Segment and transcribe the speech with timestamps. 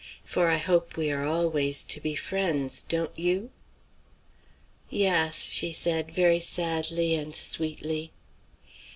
[0.25, 3.51] For I hope we are always to be friends; don't you?"
[4.89, 8.11] "Yass," she said, very sadly and sweetly.